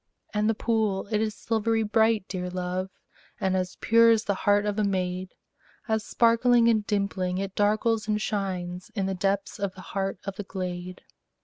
And 0.33 0.49
the 0.49 0.55
pool, 0.55 1.05
it 1.11 1.21
is 1.21 1.35
silvery 1.35 1.83
bright, 1.83 2.27
dear 2.27 2.49
love, 2.49 2.89
And 3.39 3.55
as 3.55 3.75
pure 3.75 4.09
as 4.09 4.23
the 4.23 4.33
heart 4.33 4.65
of 4.65 4.79
a 4.79 4.83
maid, 4.83 5.35
As 5.87 6.03
sparkling 6.03 6.67
and 6.69 6.83
dimpling, 6.87 7.37
it 7.37 7.53
darkles 7.53 8.07
and 8.07 8.19
shines 8.19 8.89
In 8.95 9.05
the 9.05 9.13
depths 9.13 9.59
of 9.59 9.75
the 9.75 9.81
heart 9.93 10.17
of 10.25 10.37
the 10.37 10.43
glade. 10.43 11.01